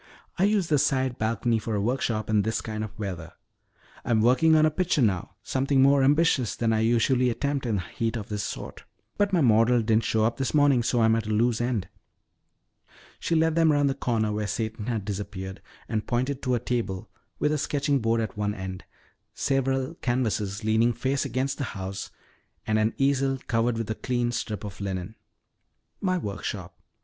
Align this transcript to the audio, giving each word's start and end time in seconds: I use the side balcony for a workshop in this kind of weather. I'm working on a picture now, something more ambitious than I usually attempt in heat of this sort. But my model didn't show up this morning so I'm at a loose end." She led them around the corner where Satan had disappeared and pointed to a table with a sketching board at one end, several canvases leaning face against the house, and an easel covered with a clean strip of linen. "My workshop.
I 0.39 0.45
use 0.45 0.65
the 0.65 0.79
side 0.79 1.19
balcony 1.19 1.59
for 1.59 1.75
a 1.75 1.79
workshop 1.79 2.27
in 2.27 2.41
this 2.41 2.59
kind 2.59 2.83
of 2.83 2.97
weather. 2.97 3.33
I'm 4.03 4.19
working 4.21 4.55
on 4.55 4.65
a 4.65 4.71
picture 4.71 5.03
now, 5.03 5.35
something 5.43 5.79
more 5.79 6.01
ambitious 6.03 6.55
than 6.55 6.73
I 6.73 6.79
usually 6.79 7.29
attempt 7.29 7.67
in 7.67 7.77
heat 7.77 8.17
of 8.17 8.27
this 8.27 8.41
sort. 8.41 8.83
But 9.19 9.31
my 9.31 9.41
model 9.41 9.79
didn't 9.83 10.05
show 10.05 10.25
up 10.25 10.37
this 10.37 10.55
morning 10.55 10.81
so 10.81 11.03
I'm 11.03 11.15
at 11.15 11.27
a 11.27 11.29
loose 11.29 11.61
end." 11.61 11.87
She 13.19 13.35
led 13.35 13.53
them 13.53 13.71
around 13.71 13.85
the 13.85 13.93
corner 13.93 14.31
where 14.31 14.47
Satan 14.47 14.87
had 14.87 15.05
disappeared 15.05 15.61
and 15.87 16.07
pointed 16.07 16.41
to 16.41 16.55
a 16.55 16.59
table 16.59 17.11
with 17.37 17.51
a 17.51 17.59
sketching 17.59 17.99
board 17.99 18.21
at 18.21 18.35
one 18.35 18.55
end, 18.55 18.83
several 19.35 19.93
canvases 20.01 20.63
leaning 20.63 20.93
face 20.93 21.25
against 21.25 21.59
the 21.59 21.63
house, 21.77 22.09
and 22.65 22.79
an 22.79 22.95
easel 22.97 23.37
covered 23.45 23.77
with 23.77 23.87
a 23.91 23.93
clean 23.93 24.31
strip 24.31 24.63
of 24.63 24.81
linen. 24.81 25.13
"My 26.01 26.17
workshop. 26.17 26.75